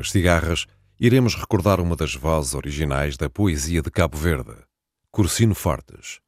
[0.00, 0.66] Das cigarras,
[0.98, 4.56] iremos recordar uma das vozes originais da poesia de Cabo Verde,
[5.10, 6.20] Cursino Fortes.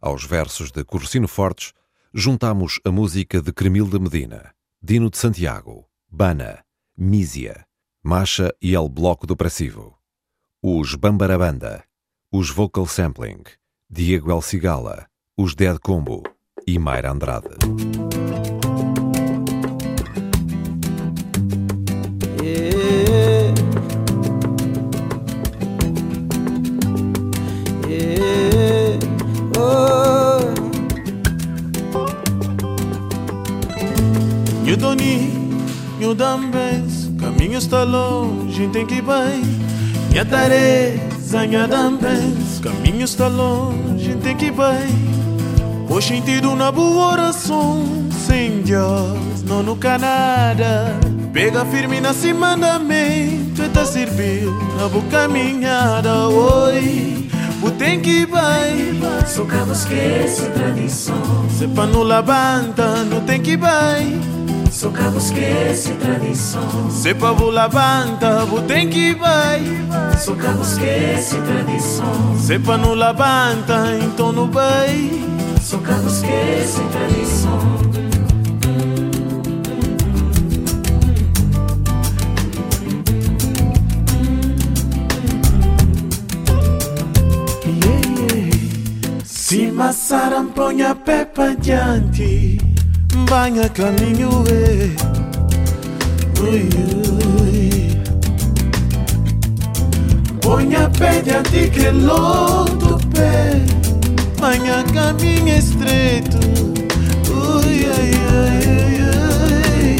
[0.00, 1.72] Aos versos de Cursino Fortes,
[2.14, 6.64] juntamos a música de Cremilda Medina, Dino de Santiago, Bana,
[6.96, 7.66] Mísia,
[8.04, 9.98] Macha e El Bloco do Pressivo,
[10.62, 11.84] os Bambarabanda,
[12.30, 13.42] os Vocal Sampling,
[13.90, 16.22] Diego El Cigala, os Dead Combo
[16.64, 17.56] e Mayra Andrade.
[36.08, 39.42] Nho Dambes, caminho está longe, tem que ir bem.
[40.08, 44.88] Minha Teresa, minha Dambes, caminho está longe, tem que ir bem.
[45.86, 47.84] Vou sentido na boa oração,
[48.26, 50.98] sem Deus, não no Canadá.
[51.30, 54.46] Pega firme na cima da mente, tá servir
[54.80, 57.28] na boa caminhada, oi.
[57.62, 58.98] o tem que vai.
[59.26, 61.46] Sou cabo esquece tradição.
[61.50, 64.37] Se pa não levanta, não tem que vai.
[64.78, 66.88] Sou cabo esquece tradição.
[66.88, 69.60] Se pa vou levanta, tem que vai.
[70.16, 72.38] Sou cabo esquece tradição.
[72.38, 75.10] Se pa não levanta, então não vai.
[75.60, 77.58] Sou cabo esquece tradição.
[89.24, 92.77] Se massaram, põe a pé pra diante
[93.14, 94.90] Banha caminho, é
[96.40, 96.68] ui,
[97.42, 98.02] ui.
[100.48, 103.60] Põe a pé diante que loto pé
[104.40, 106.38] Banha caminho estreito
[107.30, 109.96] Ui, ai, ai, ai,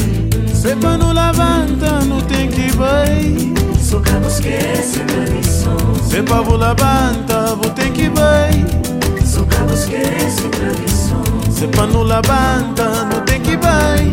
[0.46, 5.76] ai Se pra não levanta, não tem que vai Sou cabo esquece tradição.
[6.08, 8.52] Se pra vou levanta, vou tem que vai
[9.26, 10.88] Sou cabo esquece tradição.
[11.58, 14.12] Se pa não levanta, não tem que vai.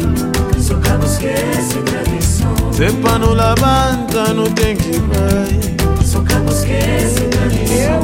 [0.59, 2.73] Sou cabo esquece tradição.
[2.73, 6.03] Se pa não levanta, não tem que vai.
[6.03, 8.01] Sou cabo esquece tradição.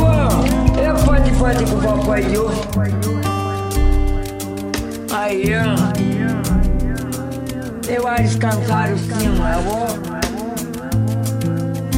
[0.78, 2.62] Eu, eu pode pode com o papai de hoje.
[5.12, 5.74] Aí, ó.
[7.92, 9.88] Eu acho cansaram sim, eu vou.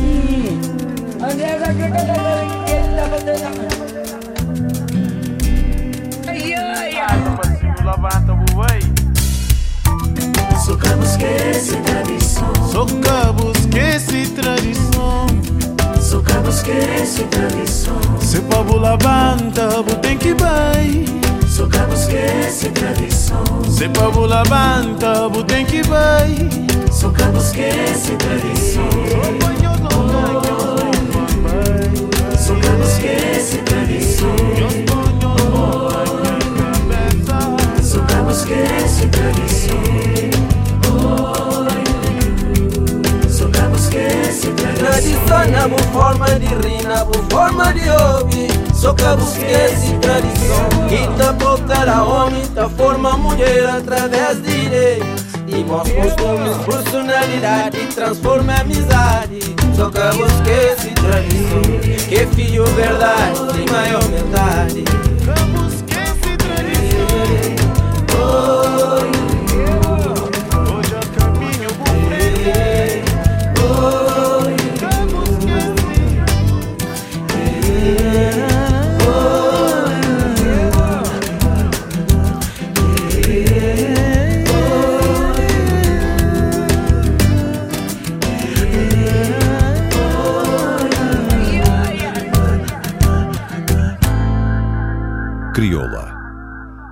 [0.01, 0.62] Ih,
[1.22, 3.82] André, já que tá dando que
[7.83, 8.80] Levanta, vai.
[10.63, 12.53] Sou cabo esquece tradição.
[12.71, 15.27] Sou cabo, esquece tradição.
[16.01, 18.00] Sou cabo esquece tradição.
[18.21, 21.06] Se pa vou levanta, vou tem que vai.
[21.45, 23.44] Sou cabo esquece tradição.
[23.69, 26.33] Se pa vou levanta, vou tem que vai.
[26.89, 28.89] Sou cabo esquece tradição.
[32.39, 34.82] Sou cabo esquece tradição.
[44.84, 45.52] Tradição.
[45.52, 48.74] Na boa forma de rir, na boa forma de ouvir.
[48.74, 50.70] Só que esquece tradição.
[50.90, 57.78] Que tá voltar a homem, tá forma mulher através de direitos E bons costumes, personalidade,
[57.96, 59.40] transforma amizade.
[59.76, 61.62] Só que esquece tradição.
[62.10, 64.84] Que filho verdade, tem maior metade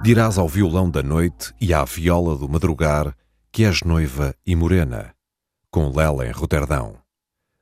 [0.03, 3.15] Dirás ao violão da noite e à viola do madrugar
[3.51, 5.13] que és noiva e morena,
[5.69, 6.97] com Lela em Roterdão.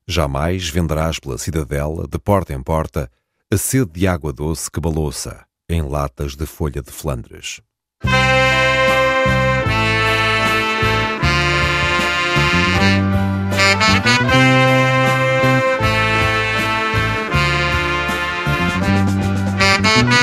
[0.07, 3.11] Jamais venderás pela cidadela, de porta em porta,
[3.51, 7.59] a sede de água doce que balouça em latas de folha de Flandres.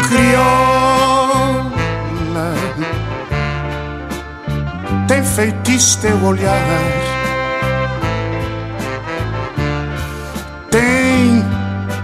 [0.08, 0.65] crioula
[5.06, 6.62] tem feitiço teu olhar.
[10.70, 11.44] Tem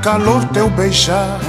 [0.03, 1.41] calor teu beijar.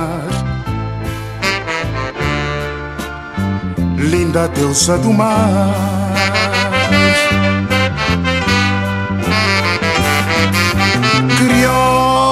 [3.98, 5.74] Linda deusa do mar.
[11.38, 12.24] Crioula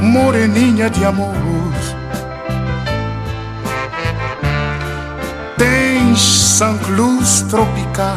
[0.00, 1.67] moreninha de amor.
[5.58, 8.16] Tens sangue luz tropical.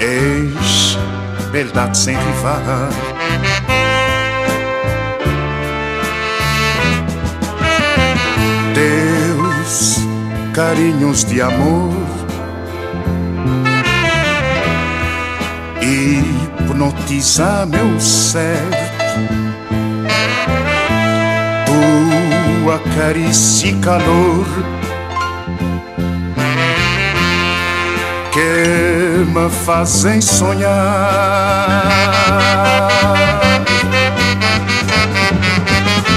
[0.00, 0.96] Eis
[1.52, 2.88] verdade sem rival.
[8.74, 9.96] Teus
[10.54, 12.20] carinhos de amor
[15.82, 18.89] hipnotiza meu ser.
[22.60, 24.46] Tua carícia e calor
[28.30, 30.68] que me fazem sonhar.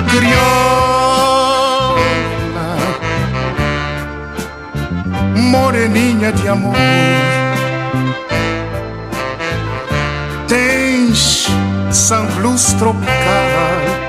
[0.10, 0.36] Crioula,
[5.34, 6.76] moreninha de amor
[10.50, 11.14] tem
[11.90, 14.03] sans blues tropical.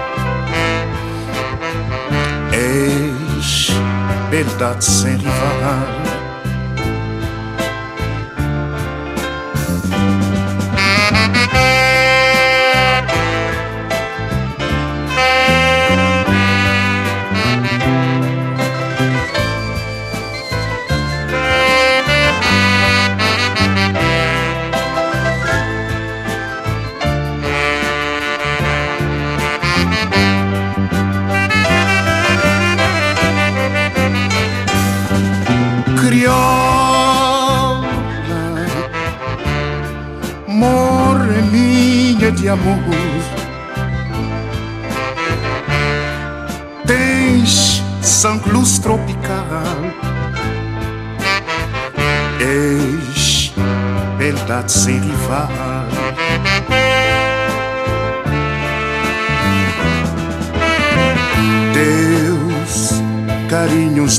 [4.35, 6.03] Verdade sem rival.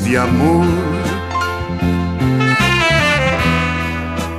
[0.06, 0.66] De amor.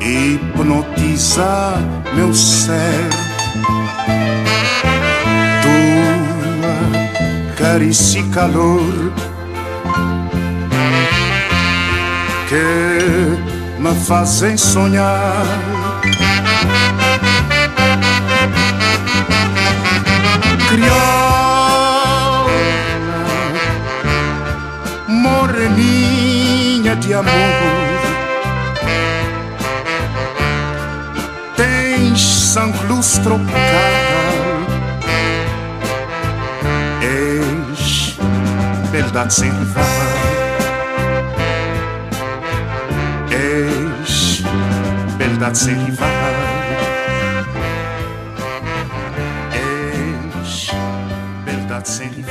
[0.01, 1.83] Hipnotizar
[2.15, 3.09] meu ser
[7.57, 9.13] carícia e calor
[12.49, 15.76] que me fazem sonhar.
[25.47, 27.31] Moreninha de amor,
[31.57, 33.57] tens sangue luz tropical.
[38.91, 39.85] verdade sem rival.
[43.31, 44.43] Eis
[45.19, 46.09] verdade sem rival.
[49.53, 50.71] Eis
[51.45, 52.26] verdade sem.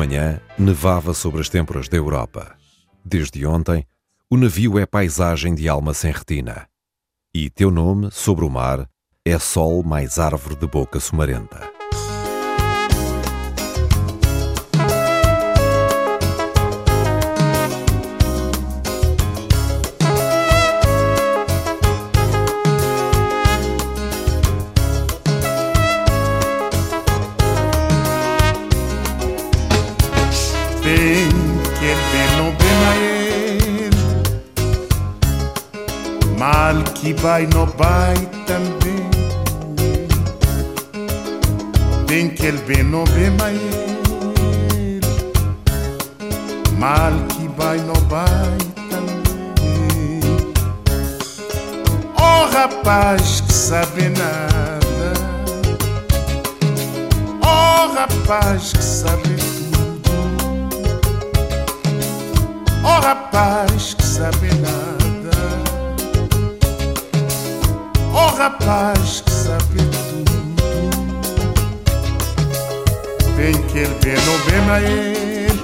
[0.00, 2.56] Manhã, nevava sobre as têmporas da Europa.
[3.04, 3.86] Desde ontem,
[4.30, 6.66] o navio é paisagem de alma sem retina.
[7.34, 8.88] E teu nome, sobre o mar,
[9.26, 11.79] é sol mais árvore de boca sumarenta.
[37.12, 38.14] Que vai no vai
[38.46, 39.10] também.
[42.06, 43.58] Tem que ele bem no bem mais
[46.78, 48.58] mal que vai no vai
[48.90, 50.20] também.
[52.16, 55.12] Oh rapaz que sabe nada,
[57.42, 59.36] oh rapaz que sabe
[59.72, 60.10] tudo,
[62.84, 64.99] oh rapaz que sabe nada.
[68.40, 70.32] Rapaz que sabe tudo.
[73.36, 75.60] Bem que ele não vê mais ele.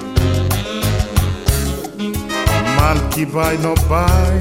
[2.79, 4.39] Mal que vai, não vai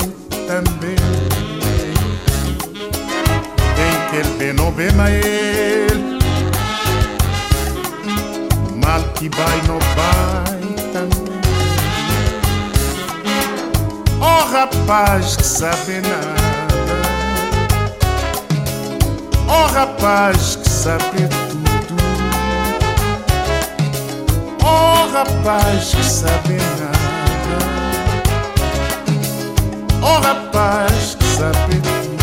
[0.47, 0.97] também.
[3.77, 6.19] Bem que ele não vê mais ele.
[8.85, 10.59] Mal que vai, não vai
[10.91, 11.39] também.
[14.19, 16.44] Oh rapaz que sabe nada.
[19.47, 21.95] Oh rapaz que sabe tudo.
[24.63, 26.99] Oh rapaz que sabe nada.
[30.01, 32.15] Oh rapaz que sabe tudo.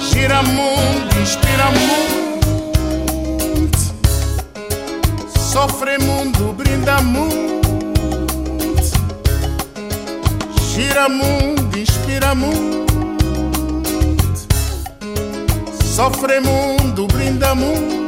[0.00, 2.40] Gira mundo, inspira mundo.
[5.38, 7.62] Sofre mundo, brinda mundo.
[10.74, 12.93] Gira mundo, inspira mundo
[15.94, 18.04] Sofre mundo, brinda mundo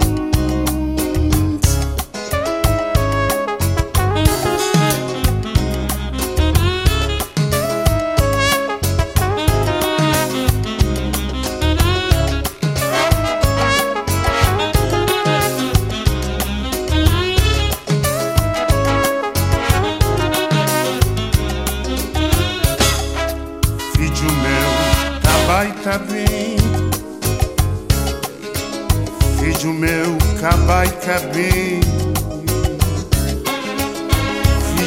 [25.98, 26.35] bem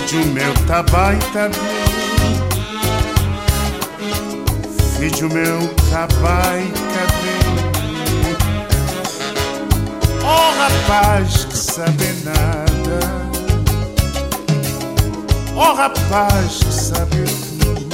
[0.10, 1.80] Filho meu tá baita bem.
[4.98, 5.60] Filho meu,
[5.90, 7.40] cabai, cadê?
[10.22, 13.00] Oh rapaz que sabe nada.
[15.56, 17.24] Oh rapaz que sabe
[17.62, 17.88] tudo.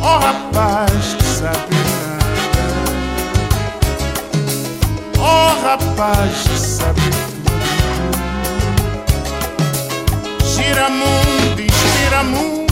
[0.00, 1.69] Oh rapaz que sabe
[5.32, 7.50] Oh rapaz sabe tudo
[10.44, 12.66] Gira mundo, inspira mundo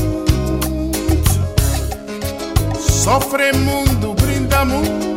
[2.81, 5.09] Sofre mundo, brinda mundo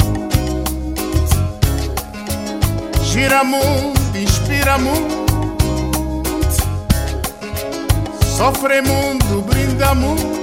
[3.11, 5.25] gira mundo, inspira mundo,
[8.37, 10.40] sofre mundo, brinda mundo.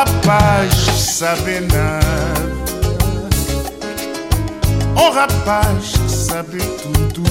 [0.00, 2.00] Rapaz sabe nada.
[4.96, 7.22] Oh rapaz sabe tudo.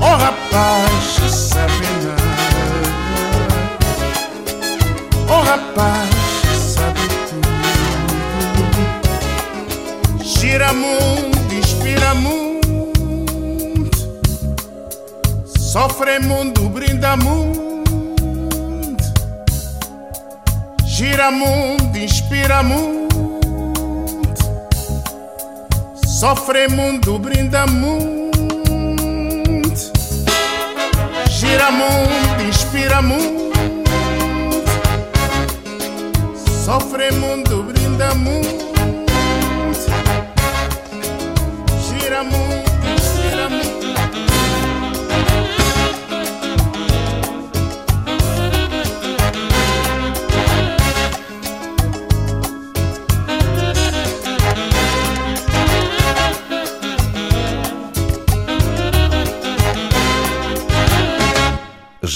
[0.00, 2.80] Oh rapaz sabe nada.
[5.28, 6.08] Oh rapaz
[6.74, 7.48] sabe tudo.
[10.24, 13.90] Gira mundo, inspira mundo.
[15.44, 17.69] Sofre mundo, brinda mundo.
[21.00, 23.40] Gira mundo, inspira mundo,
[26.06, 28.20] sofre mundo, brinda mundo.
[31.26, 33.50] Gira mundo, inspira mundo,
[36.66, 38.70] sofre mundo, brinda mundo.
[41.88, 42.69] Gira mundo,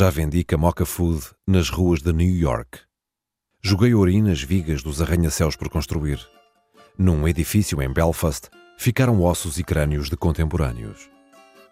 [0.04, 2.80] Já vendi Camoca Food nas ruas de New York.
[3.62, 6.20] Joguei ouro nas vigas dos arranha-céus por construir.
[6.98, 11.08] Num edifício em Belfast ficaram ossos e crânios de contemporâneos.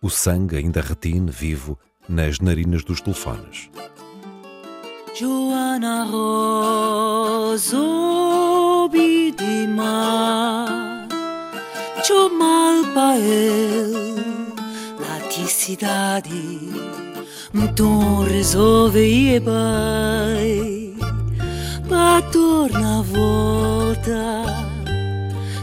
[0.01, 3.69] O sangue ainda retine vivo nas narinas dos telefones.
[5.15, 7.77] Joana Rosa
[8.91, 10.07] Bidima
[12.03, 13.93] Chomal Pael
[14.99, 16.72] Laticidade
[17.55, 20.97] Então resolve ir bem
[21.89, 24.43] Para tornar volta.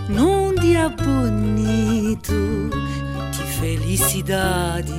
[0.08, 2.70] Num dia bonito
[3.32, 4.94] De felicidade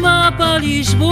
[0.00, 1.08] Mas para Lisboa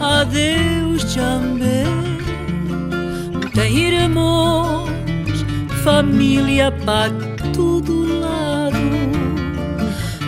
[0.00, 1.86] Adeus também
[3.54, 4.88] Tem irmãos
[5.84, 7.10] Família para
[7.52, 8.55] todo lado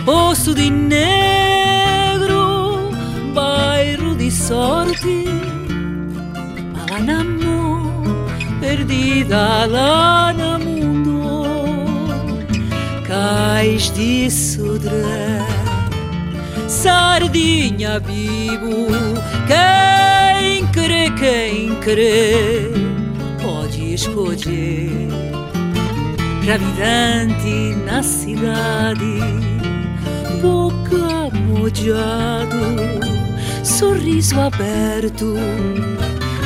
[0.05, 2.29] Poço de Negro,
[3.33, 5.25] bairro de sorte,
[6.73, 8.25] Malanamo,
[8.59, 11.21] perdida lá no mundo,
[13.05, 15.45] cais de sudré,
[16.67, 18.87] sardinha vivo,
[19.47, 22.71] quem crê, quem crê,
[23.41, 25.09] pode escolher,
[26.41, 29.48] gravidante na cidade
[30.41, 32.59] boca mojado,
[33.63, 35.35] sorriso aberto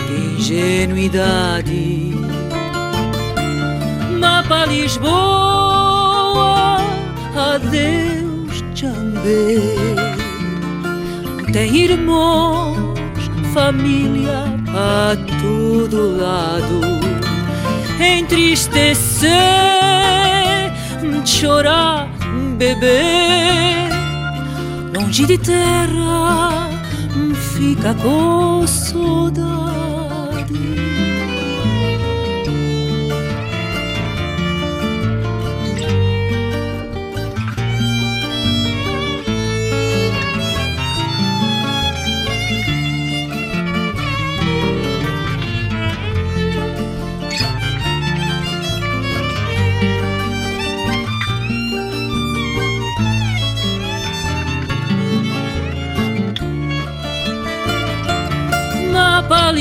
[0.08, 2.14] de ingenuidade.
[4.20, 6.78] Mas para Lisboa,
[7.36, 9.96] adeus também.
[11.52, 12.78] Tem irmãos,
[13.54, 16.82] família a todo lado.
[18.00, 19.32] Entristecer,
[21.26, 22.13] chorar,
[22.64, 23.90] beber
[24.96, 26.70] longe de terra
[27.56, 29.93] fica com saudade.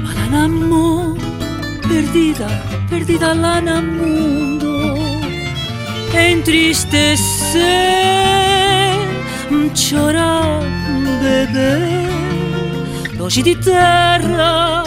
[0.04, 1.16] Malanamo
[1.88, 2.46] Perdida,
[2.88, 4.94] perdida lá no mundo.
[6.14, 7.28] Entristecer
[9.74, 10.60] Chorar,
[11.20, 12.08] beber.
[13.18, 14.84] Longe de terra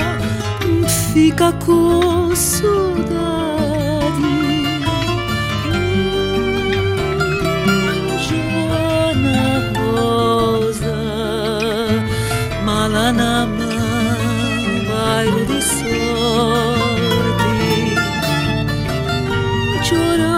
[1.13, 2.33] Fica com
[19.91, 20.30] crioula.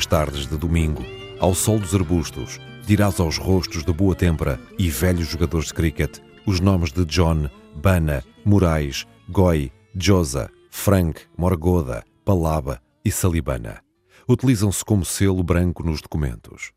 [0.00, 1.04] Nas tardes de domingo,
[1.38, 6.20] ao sol dos arbustos, dirás aos rostos de boa tempera e velhos jogadores de cricket
[6.46, 13.82] os nomes de John, Bana, Moraes, Goi, Josa, Frank, Morgoda, Palaba e Salibana.
[14.26, 16.72] Utilizam-se como selo branco nos documentos.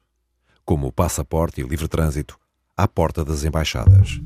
[0.65, 2.37] Como passaporte e livre trânsito,
[2.75, 4.19] à porta das embaixadas.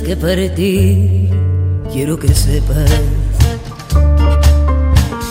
[0.00, 1.28] Que partir,
[1.92, 2.90] quiero que sepas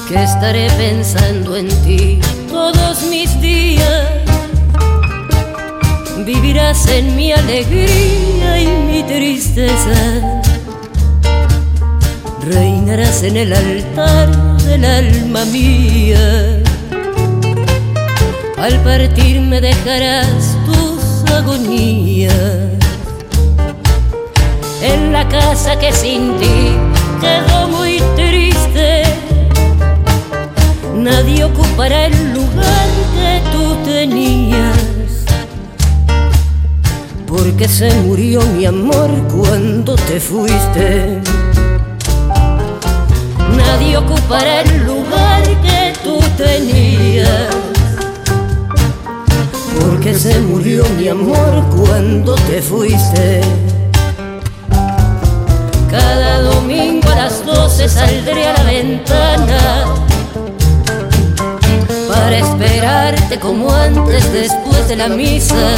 [0.07, 4.07] que estaré pensando en ti todos mis días.
[6.25, 10.41] Vivirás en mi alegría y mi tristeza.
[12.45, 14.29] Reinarás en el altar
[14.63, 16.61] del alma mía.
[18.59, 22.80] Al partir me dejarás tus agonías
[24.93, 26.75] en la casa que sin ti
[27.19, 29.03] quedó muy triste.
[30.95, 34.77] Nadie ocupará el lugar que tú tenías,
[37.27, 41.21] porque se murió mi amor cuando te fuiste.
[43.55, 47.47] Nadie ocupará el lugar que tú tenías,
[49.79, 53.41] porque se murió mi amor cuando te fuiste.
[55.91, 59.85] Cada domingo a las doce saldré a la ventana
[62.07, 65.75] para esperarte como antes después de la misa.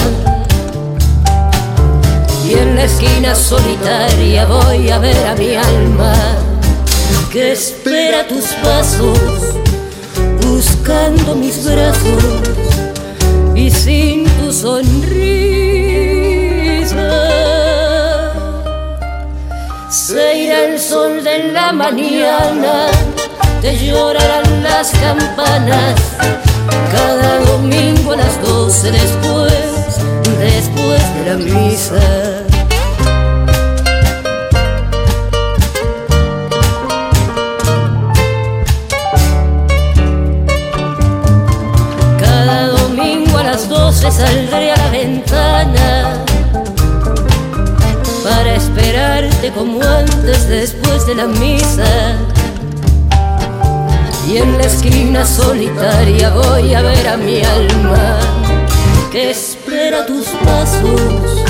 [2.47, 6.13] Y en la esquina solitaria voy a ver a mi alma
[7.31, 9.17] que espera tus pasos
[10.45, 12.23] buscando mis brazos
[13.55, 15.52] y sin tu sonrisa.
[20.05, 22.87] Se irá el sol de la mañana,
[23.61, 25.95] te llorarán las campanas.
[26.91, 29.53] Cada domingo a las doce después,
[30.39, 32.01] después de la misa.
[42.19, 46.02] Cada domingo a las doce saldré a la ventana
[49.51, 52.17] como antes después de la misa.
[54.27, 58.19] Y en la esquina solitaria voy a ver a mi alma
[59.11, 61.43] que espera tus pasos,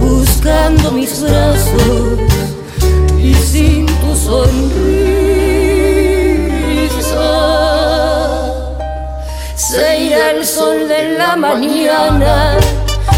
[0.00, 2.18] buscando mis brazos
[3.18, 5.22] y sin tu sonrisa
[9.54, 12.56] se irá el sol de la mañana,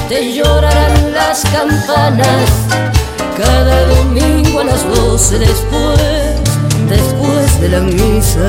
[0.08, 2.93] te llorarán las campanas
[3.36, 6.40] cada domingo a las doce después,
[6.88, 8.48] después de la misa.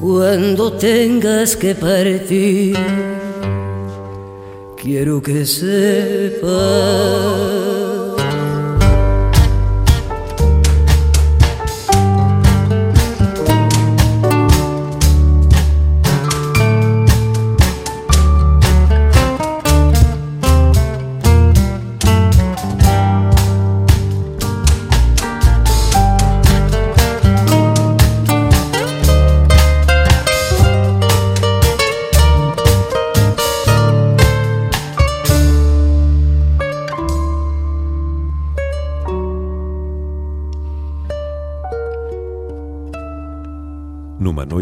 [0.00, 2.76] Cuando tengas que partir,
[4.76, 6.54] quiero que sepas.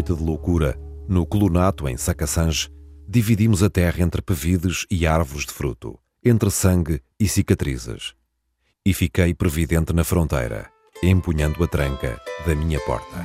[0.03, 2.69] noite de loucura, no colonato em Sacassange,
[3.07, 8.13] dividimos a terra entre pevides e árvores de fruto, entre sangue e cicatrizes.
[8.85, 10.69] E fiquei previdente na fronteira,
[11.01, 13.23] empunhando a tranca da minha porta.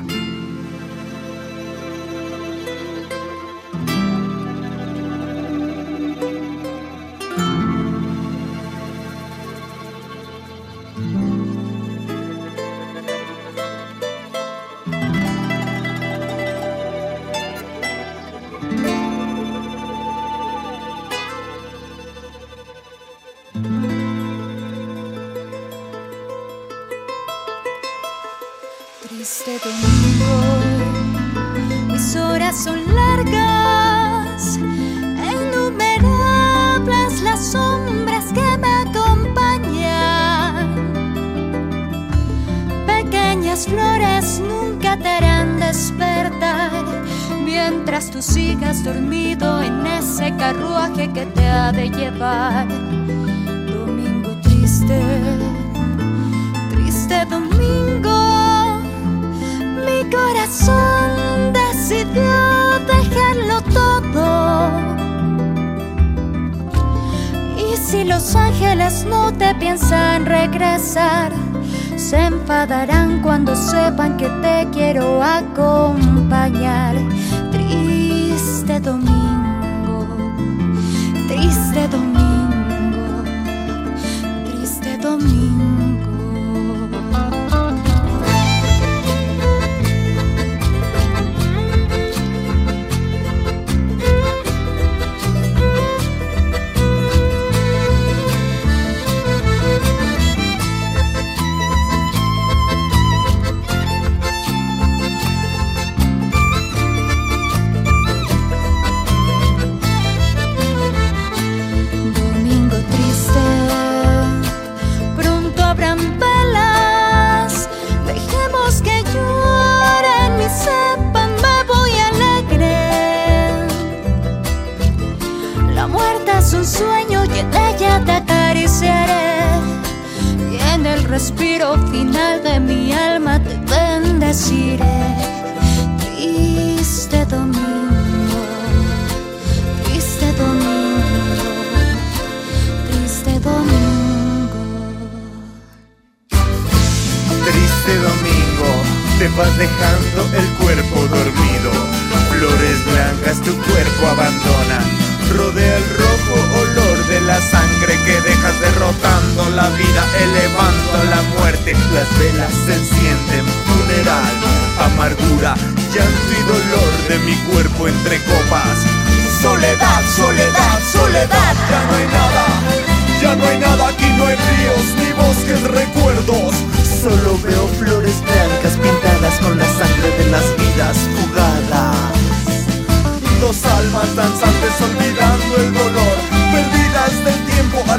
[51.73, 52.67] de llevar.
[53.67, 55.01] Domingo triste,
[56.71, 58.81] triste domingo,
[59.85, 64.71] mi corazón decidió dejarlo todo.
[67.59, 71.33] Y si los ángeles no te piensan regresar,
[71.97, 76.97] se enfadarán cuando sepan que te quiero acompañar.
[77.53, 79.18] Triste domingo
[81.87, 82.18] de.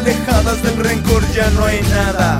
[0.09, 2.39] dejadas del rencor ya no hay nada.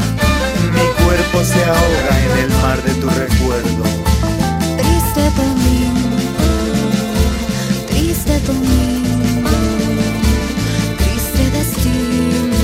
[0.75, 3.84] Mi cuerpo se ahoga en el mar de tu recuerdo.
[4.82, 5.79] Triste por mí,
[7.89, 9.03] triste por mí,
[10.97, 12.55] triste destino.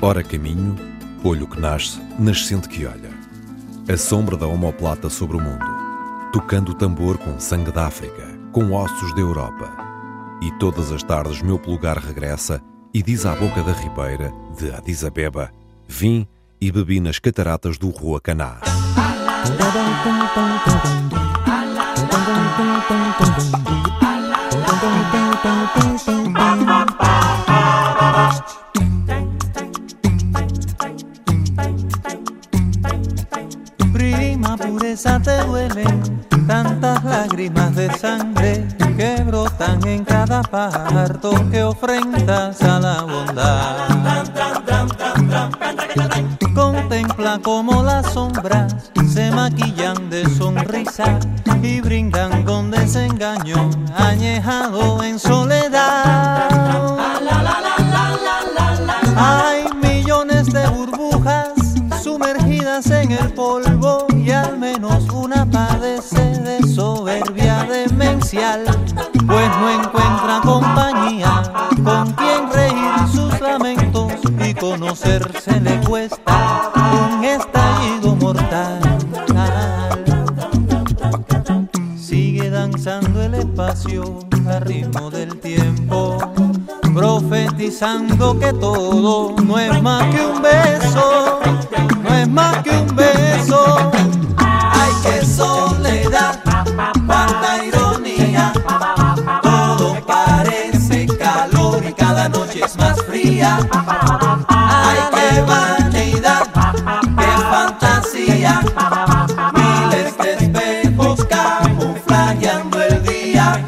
[0.00, 0.76] Ora caminho,
[1.24, 3.10] olho que nasce, nascente que olha.
[3.88, 5.66] A sombra da homoplata sobre o mundo,
[6.32, 9.85] tocando o tambor com sangue da África, com ossos da Europa
[10.40, 12.60] e todas as tardes meu pulgar regressa
[12.92, 15.50] e diz à boca da ribeira de Addis Abeba:
[15.88, 16.26] Vim
[16.60, 18.60] e bebi nas cataratas do Rua Caná.
[33.92, 36.02] Prima pureza te duelen
[36.46, 38.65] tantas lágrimas de sangre
[40.56, 43.88] parto que ofrendas a la bondad.
[46.54, 51.18] Contempla como las sombras se maquillan de sonrisa
[51.62, 56.48] y brindan con desengaño añejado en soledad.
[59.14, 61.50] Hay millones de burbujas
[62.02, 68.64] sumergidas en el polvo y al menos una padece de soberbia demencial,
[69.26, 71.42] pues no encuentra compañía
[71.84, 74.12] con quien reír sus lamentos
[74.44, 78.80] y conocerse le cuesta un estallido mortal.
[81.98, 86.18] Sigue danzando el espacio al ritmo del tiempo,
[86.94, 91.40] profetizando que todo no es más que un beso,
[92.02, 93.95] no es más que un beso.
[103.88, 106.46] Ay, qué vanidad,
[107.16, 108.60] qué fantasía,
[109.54, 113.64] miles de espejos camuflajeando el día.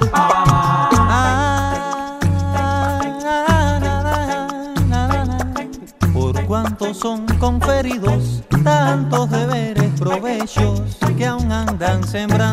[6.12, 12.47] Por cuanto son conferidos tantos deberes, provechos que aún andan sembrando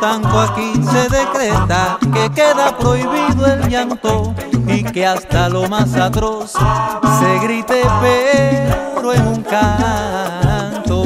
[0.00, 4.34] Tanto aquí se decreta que queda prohibido el llanto
[4.66, 11.02] y que hasta lo más atroz se grite pero en un canto.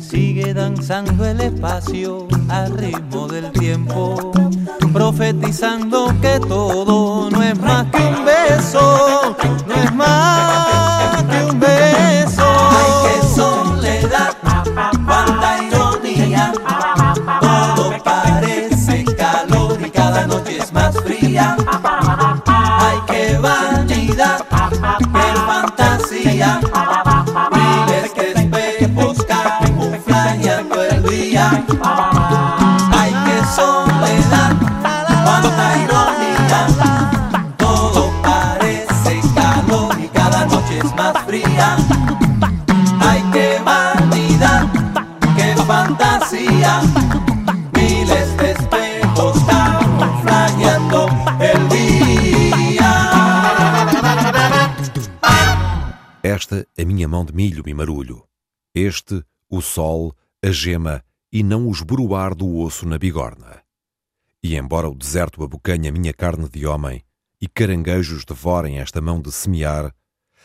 [0.00, 4.30] Sigue danzando el espacio al ritmo del tiempo,
[4.92, 10.75] profetizando que todo no es más que un beso, no es más
[57.16, 58.24] mão de milho e marulho.
[58.74, 61.02] Este, o sol, a gema
[61.32, 63.62] e não o esboroar do osso na bigorna.
[64.42, 67.02] E embora o deserto abocanhe a minha carne de homem
[67.40, 69.94] e caranguejos devorem esta mão de semear,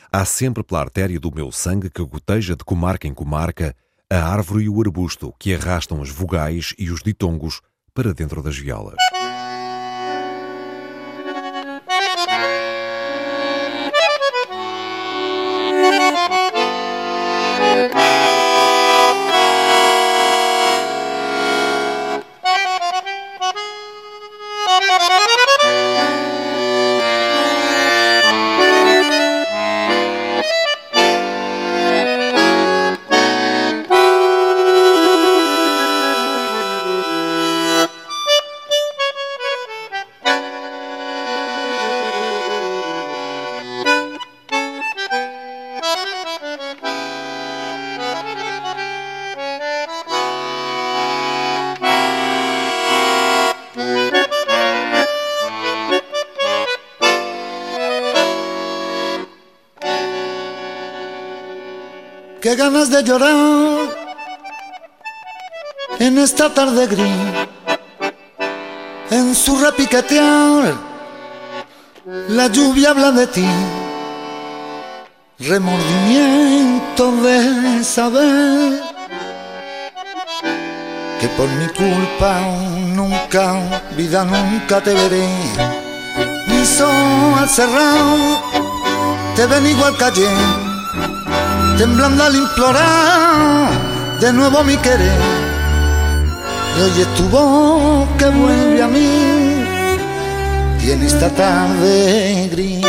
[0.09, 3.75] há sempre pela artéria do meu sangue que goteja de comarca em comarca
[4.09, 7.59] a árvore e o arbusto que arrastam as vogais e os ditongos
[7.93, 8.95] para dentro das violas.
[62.51, 63.77] Qué ganas de llorar
[65.99, 67.47] en esta tarde gris,
[69.09, 70.73] en su repiquetear,
[72.27, 73.47] la lluvia habla de ti,
[75.39, 78.83] remordimiento de saber
[81.21, 82.41] que por mi culpa
[82.97, 85.25] nunca, vida nunca te veré,
[86.47, 88.41] ni sol cerrado,
[89.37, 90.70] te ven igual calle
[91.81, 93.71] temblando al implorar
[94.19, 95.19] de nuevo mi querer.
[96.77, 99.09] Y oyes tu voz que vuelve a mí
[100.83, 102.85] y en esta tarde gris.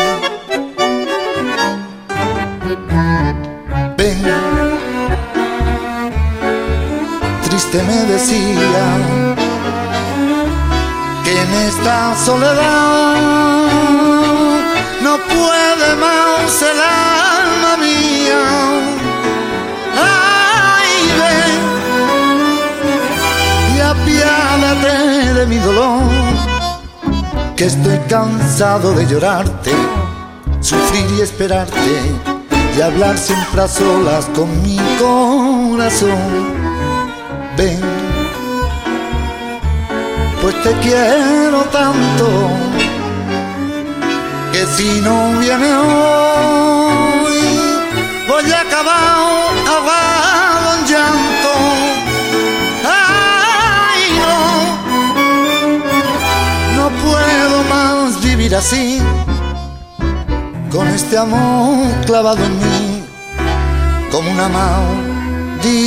[3.96, 4.22] Ven,
[7.44, 8.84] triste me decía
[11.24, 14.11] que en esta soledad
[15.12, 18.42] no puede más el alma mía.
[19.94, 21.62] Ay, ven
[23.76, 26.02] y apiádate de mi dolor,
[27.56, 29.72] que estoy cansado de llorarte,
[30.60, 31.94] sufrir y esperarte
[32.76, 36.22] y hablar siempre a solas con mi corazón.
[37.58, 37.80] Ven,
[40.40, 42.81] pues te quiero tanto
[44.52, 47.38] que si no viene hoy
[48.28, 51.52] voy a acabar ahogado en llanto.
[52.84, 54.36] Ay, no,
[56.76, 59.00] no puedo más vivir así,
[60.70, 63.02] con este amor clavado en mí,
[64.10, 64.48] como una
[65.60, 65.82] maldición.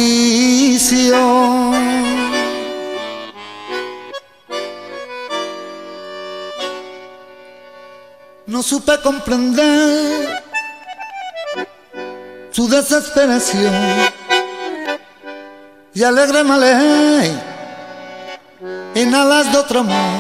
[8.66, 10.44] Supe comprender
[12.50, 13.74] su desesperación.
[15.94, 16.56] Y alegre me
[18.96, 20.20] en alas de otro amor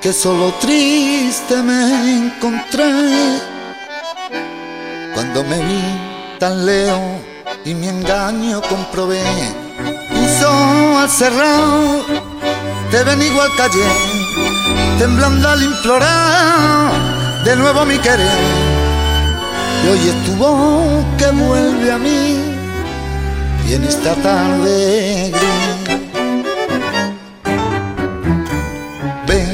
[0.00, 3.40] que solo triste me encontré
[5.12, 7.20] cuando me vi tan lejos
[7.66, 9.22] y mi engaño comprobé.
[10.12, 10.48] Hizo
[10.98, 12.04] al cerrado
[12.90, 14.14] te ven igual callé
[14.98, 16.92] temblando al implorar
[17.44, 18.28] de nuevo mi querer.
[19.84, 22.38] Y hoy es tu voz que vuelve a mí
[23.68, 25.74] y en esta tarde gris.
[29.26, 29.52] Ven,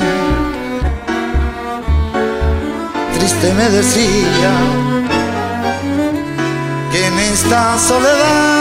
[3.15, 4.53] triste me decía
[6.93, 8.61] que en esta soledad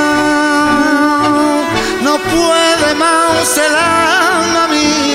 [2.03, 5.08] no puede más el alma mía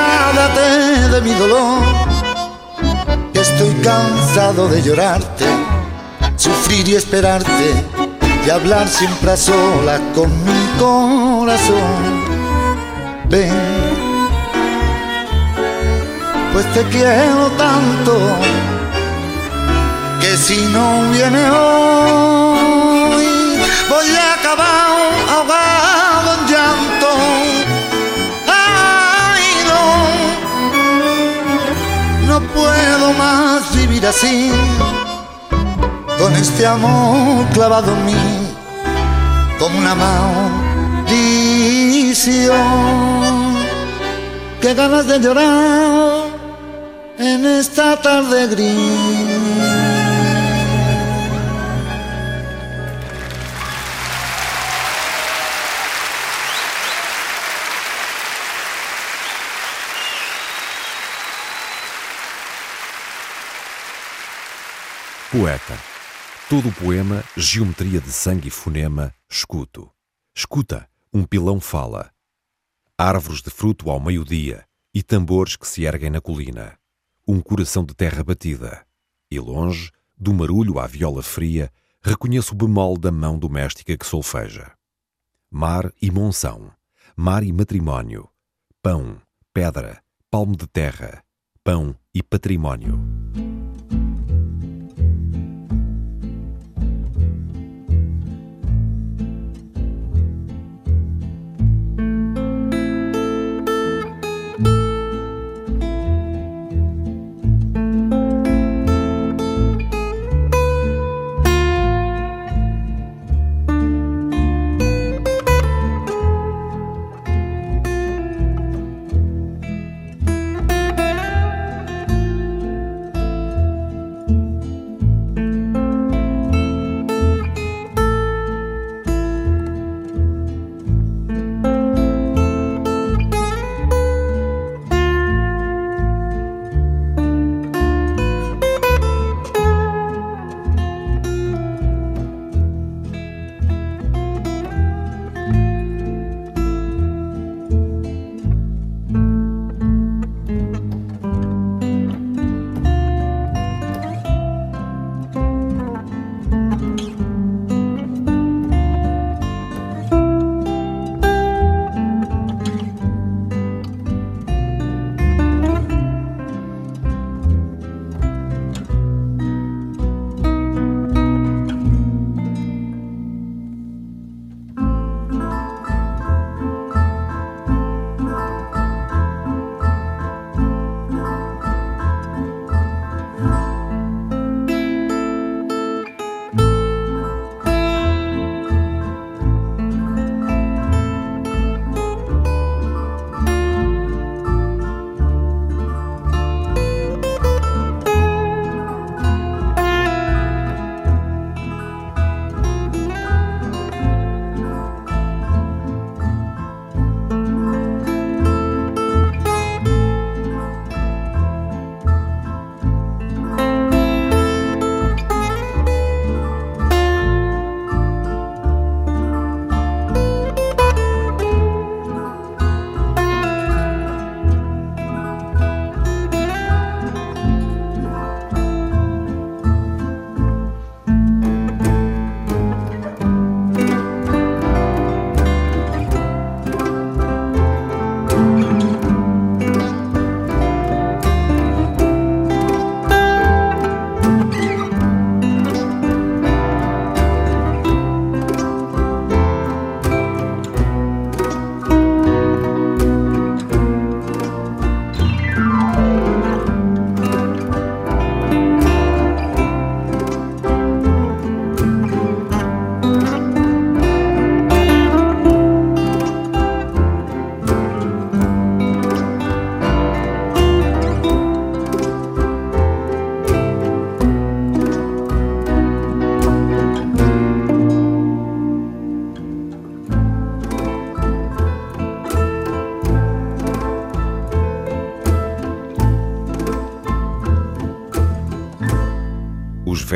[0.00, 1.82] apiádate de mi dolor.
[3.34, 5.46] Estoy cansado de llorarte,
[6.36, 7.84] sufrir y esperarte
[8.46, 12.20] y hablar siempre a solas con mi corazón.
[13.28, 13.52] Ven,
[16.52, 18.18] pues te quiero tanto
[20.20, 23.24] que si no viene hoy
[23.88, 25.19] voy a acabar
[32.54, 34.50] puedo más vivir así,
[36.18, 38.14] con este amor clavado en mí,
[39.58, 41.20] como una maldición.
[44.60, 46.26] Qué ganas de llorar
[47.18, 49.89] en esta tarde gris.
[65.30, 65.78] Poeta.
[66.48, 69.88] Todo o poema, geometria de sangue e fonema, escuto.
[70.34, 72.10] Escuta, um pilão fala.
[72.98, 76.76] Árvores de fruto ao meio-dia e tambores que se erguem na colina.
[77.28, 78.84] Um coração de terra batida.
[79.30, 81.70] E longe, do marulho à viola fria,
[82.02, 84.72] reconheço o bemol da mão doméstica que solfeja.
[85.48, 86.72] Mar e monção.
[87.14, 88.28] Mar e matrimónio.
[88.82, 89.22] Pão,
[89.54, 91.22] pedra, palmo de terra.
[91.62, 92.98] Pão e património.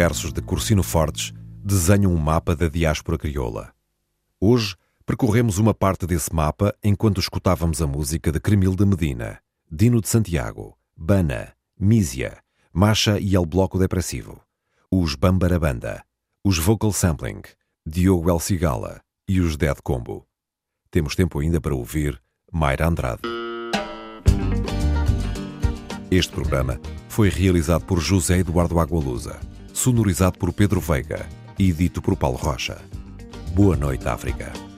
[0.05, 1.33] Versos de Cursino Fortes
[1.65, 3.73] desenham um mapa da diáspora crioula.
[4.39, 4.77] Hoje,
[5.07, 9.41] percorremos uma parte desse mapa enquanto escutávamos a música de Cremil de Medina,
[9.73, 14.43] Dino de Santiago, Bana, Mísia, Macha e El Bloco Depressivo,
[14.91, 16.05] os Bambarabanda,
[16.45, 17.41] os Vocal Sampling,
[17.87, 20.27] Diogo El Cigala e os Dead Combo.
[20.91, 22.21] Temos tempo ainda para ouvir
[22.53, 23.23] Mayra Andrade.
[26.11, 26.79] Este programa
[27.09, 29.41] foi realizado por José Eduardo Agualusa,
[29.75, 32.81] sonorizado por Pedro Veiga e dito por Paulo Rocha.
[33.55, 34.74] Boa noite, África.